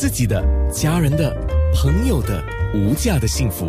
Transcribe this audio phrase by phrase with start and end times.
[0.00, 0.40] 自己的、
[0.72, 1.36] 家人的、
[1.74, 2.40] 朋友的
[2.72, 3.66] 无价的幸福，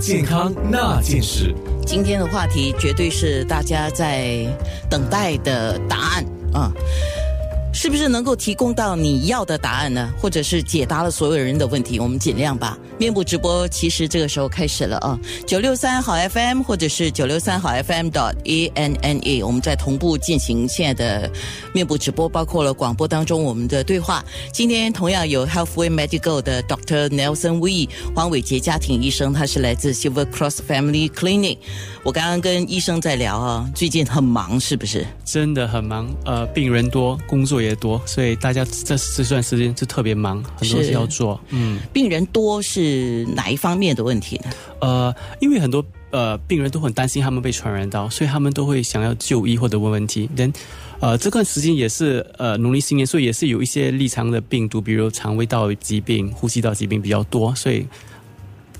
[0.00, 1.54] 健康那件事。
[1.84, 4.46] 今天的话题绝对是大家在
[4.88, 6.72] 等待的答案啊。
[7.86, 10.12] 是不是能够提供到你要的答案呢？
[10.18, 12.00] 或者是解答了所有人的问题？
[12.00, 12.76] 我们尽量吧。
[12.98, 15.16] 面部直播其实这个时候开始了啊，
[15.46, 21.30] 九六三好 FM 或者是九六三好 FM dot a n n a，我们在同步进行现在的
[21.72, 24.24] 面部直播，包括了广播当中我们的对话。
[24.50, 31.58] 今天同样有 Healthway Medical 的 Doctor Nelson Wee 黄伟杰家庭医生，他是来自 Silver Cross Family Clinic。
[32.02, 35.06] 我刚刚跟医生在聊啊，最近很忙是不是？
[35.24, 41.40] 真的很忙，呃，病人多，工作也多，所以大家这这段时间就特别忙，很多事要做。
[41.50, 44.50] 嗯，病人多是哪一方面的问题呢？
[44.80, 50.28] 呃，因为很多呃病人都很担心他们被传染到，所以他们都会想要就医或者问问题。
[50.36, 50.52] 人，
[51.00, 57.86] 呃，这段时间也是呃农历新年，所以也是有一些异常的病毒，比如肠胃道疾病、呼吸道疾病比较多，所以。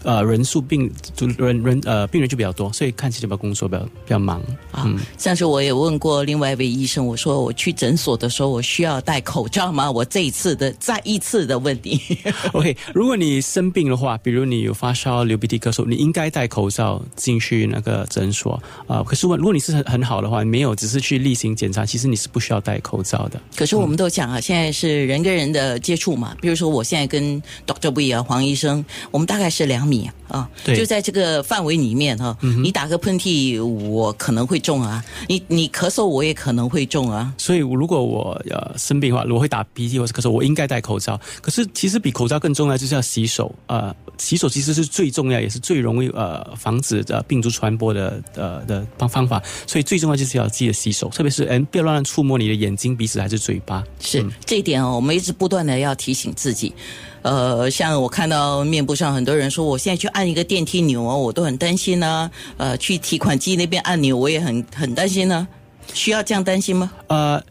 [0.06, 4.40] 呃，人数病就人人呃病人就比较多，所以看起来比较工作比较比较忙
[4.71, 4.88] 啊。
[5.18, 9.90] 上次我也问过另外一位医生，我说我去诊所的时候，我需要戴口罩吗？
[9.90, 12.01] 我这一次的再一次的问题。
[12.54, 19.02] OK，如果你生病的话，比如你有发烧、流鼻涕、咳嗽，你应该戴口罩进去那个诊所啊。
[19.02, 23.41] 可是问，如果你是很很好的话，没有，只是去例行检查，其实你是不需要戴口罩的。
[23.57, 29.96] 可是我们都讲啊，现在是人跟人的接触嘛，比如说我现在跟 Doctor V 啊黄医生，我们大概是两米。
[30.29, 37.33] 啊，就在这个范围里面哈，你打个喷嚏，我可能会中啊；你你咳嗽，我也可能会中啊。
[37.38, 41.19] 所以如果我呃生病的话，我会打鼻涕或是咳嗽，我应该戴口罩。
[41.41, 49.41] 可是其实比口罩更重要就是要洗手啊，洗手其实是最重要，也是最容易呃防止呃病毒传播的呃的方方法。
[49.66, 53.85] 所以最重要就是要记得洗手，特别是嗯不要乱触摸你的眼睛、鼻子还是嘴巴。
[54.01, 56.75] 是这一点哦，我们一直不断的要提醒自己。
[57.27, 62.30] 呃，像我看到面部上很多人说，我现在去按一个电梯钮啊，我都很担心呢。
[62.57, 65.48] 呃，去提款机那边按钮，我也很很担心呢。
[65.92, 66.92] 需要这样担心吗？
[67.09, 67.42] 呃。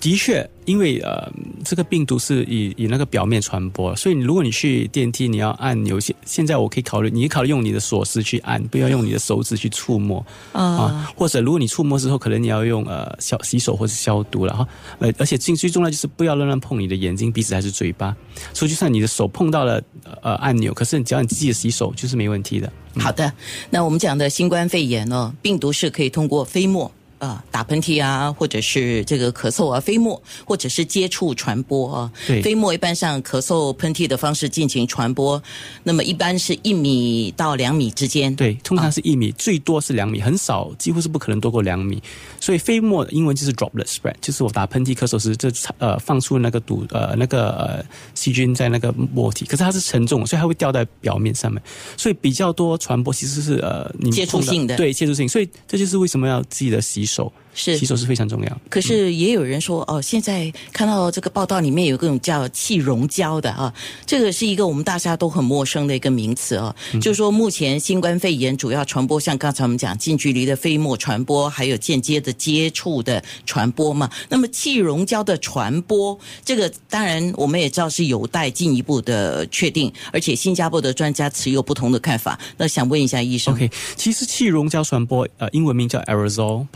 [0.00, 1.32] 的确，因为呃，
[1.64, 5.98] 这个病毒是以以那个表面传播，所以如果你去电梯，你要按钮。
[5.98, 11.10] 现现在我可以考虑，你考虑用你的锁匙去按，不要用你的手指去触摸啊。
[11.16, 14.68] 或者如果你触摸之后，可能你要用呃消洗手或是消毒了哈。
[14.98, 18.14] 呃，而且最最重要就是不要乱乱碰你的眼睛、鼻子还是嘴巴。
[18.52, 19.82] 所以就算你的手碰到了
[20.20, 22.70] 呃按钮，可是只要你自己洗手，就是没问题的。
[22.98, 23.32] 好的，
[23.70, 26.90] 那我们讲的新冠肺炎哦，病毒是可以通过飞沫。
[27.18, 32.12] 啊，打喷嚏啊，或者是这个咳嗽啊，飞沫，或者是接触传播啊。
[32.26, 35.42] 对，飞沫一般上咳嗽、喷嚏的方式进行传播，
[35.82, 38.34] 那么一般是一米到两米之间。
[38.36, 42.02] 对，通常是一米，最多是两米，很少，几乎是不可能多过两米。
[42.40, 47.84] 所以飞沫英文就是 droplet spread，就是我打喷嚏、咳嗽时，这呃放出那个毒呃那个呃
[48.14, 51.62] 细菌在那个沫体，可是它是沉重，所以它会掉在表面上面，
[51.96, 57.32] 所以比较多传播其实是呃你接触性的，对接触性，所以这就是为什么要记得洗手。
[57.56, 58.60] 是洗手是非常重要。
[58.70, 63.74] 可是也有人说，哦，现在看到这个报道里面有各种叫气溶胶的啊，
[64.06, 66.72] 这个是一个我们大家都很陌生的一个名词啊。
[67.00, 74.08] 就是说，目前新冠肺炎主要传播，像刚才我们讲近距离的飞沫传播，还有间接的接触的传播嘛。
[74.28, 82.38] 那么气溶胶的传播，这个当然我们也知道是有待进一步的确定，而且新加坡的专家持有不同的看法。
[82.58, 86.66] 那想问一下医生，OK，其实气溶胶传播，呃，英文名叫 aerosol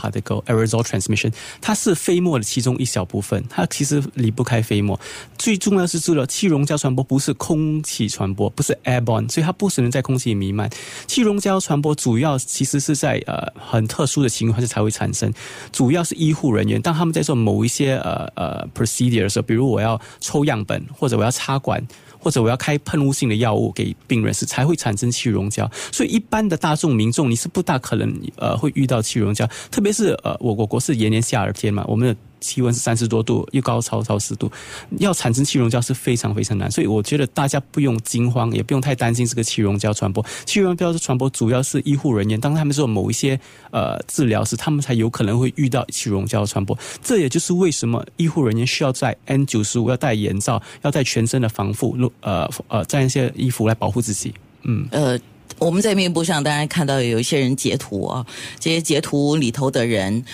[0.70, 4.98] so transmission，它是飞沫的其中一小部分，它其实离不开飞沫。
[5.36, 10.70] 最重要是知道气溶胶传播不是空气传播，不是 airborne，所以它不可能在空气里弥漫。
[11.06, 15.32] 气溶胶传播主要其实是在呃很特殊的情况下才会产生，
[15.72, 21.84] 主要是医护人员当他们在做某一些呃呃 procedure 的时候，比如我要抽样本或者我要插管。
[22.22, 25.66] 或者我要开喷雾性的药物给病人时，才会产生气溶胶。
[25.91, 29.48] 所以一般的大众民众，你是不大可能呃会遇到气溶胶。
[29.70, 32.16] 特别是呃，我我国是炎炎夏日天嘛，我们的。
[32.43, 34.50] 气温是三十多度，又高超超湿度，
[34.98, 40.25] 要产生气溶胶是非常非常难，所以我觉得大家不用惊慌，也不用太担心这个气溶胶传播。
[40.46, 43.38] 气溶胶的传播主要是医护人员，当他们做某一些
[43.73, 46.75] 呃治疗时，他们才有可能会遇到气溶胶传播。
[47.02, 54.32] 这也就是为什么医护人员需要在 N 九十五要戴眼罩，要戴全身的防护，呃呃，戴一些衣服来保护自己。
[54.62, 55.20] 嗯，呃。
[55.58, 58.25] 我们在面部上当然看到有一些人截图啊，
[58.58, 60.25] 这些截图里头的人，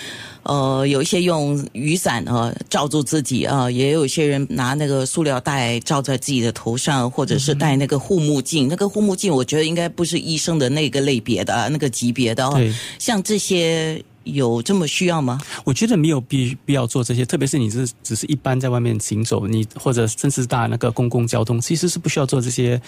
[0.43, 8.67] 呃，有一些用雨伞啊罩住自己啊，也有一些人拿那个塑料袋罩在自己的头上，或者是戴那个护目镜。
[8.67, 12.57] 那个护目镜，我觉得应该不是医生的那个类别的那个级别的哦。
[12.99, 14.01] 像这些。
[14.33, 15.39] 有这么需要吗？
[15.63, 22.81] 我觉得没有必必要做这些，特别是你是只是一般在外面行走，你或者甚至搭那个公共交通，其实是不需要做这些，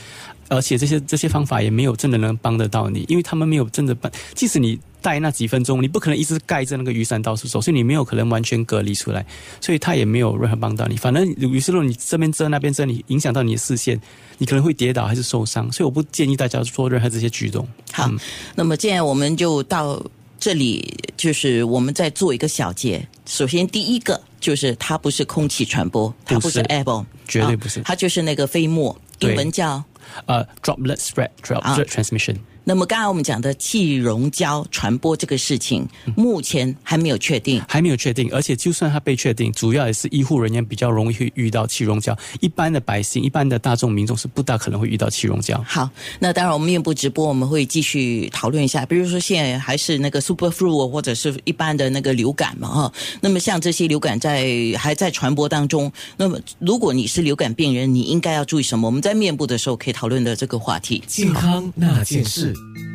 [0.48, 4.80] 而且这些这些方法也没有真的能帮得到你，因为他们没有真的帮，即使你。
[5.02, 9.26] 待那几分钟，你不可能一直盖着那个雨伞到处走，所以你没有可能完全隔离出来，
[9.62, 10.98] 所以它也没有任何帮到你。
[10.98, 13.98] 反正有时候你这边遮那边遮，你影响到你的视线，
[14.40, 15.72] 你可能会跌倒还是受伤。
[15.72, 17.66] 所以我不建议大家做任何这些举动。
[17.94, 18.12] 好，
[18.56, 20.06] 那么现在我们就到
[20.40, 23.06] 这里，就是我们在做一个小结。
[23.26, 29.84] 首先，第一个就是它不是空气传播，它不是 airborne，绝对不是，它就是那个飞沫，英文叫
[30.26, 32.38] 呃 droplet spread，droplet transmission。
[32.70, 38.30] 那么刚才我们讲的气溶胶传播这个事情，目前还没有确定，还没有确定。
[38.32, 45.60] 而且就算它被确定，主要也是医护人员比较容易会遇到气溶胶，一般的百姓、一般的大众民众是不大可能会遇到气溶胶。
[45.66, 45.90] 好，
[46.20, 52.94] 那当然我们面部直播我们会继续讨论一下，比如说现在还是那个 super flu 或者是一般的那个流感嘛，哈。
[53.20, 58.88] 那么像这些流感在还在传播当中，那么如果你是流感病人，你应该要注意什么？
[58.88, 62.54] 我们在面部的时候可以讨论的这个话题，健康那件事。
[62.60, 62.89] Thank you.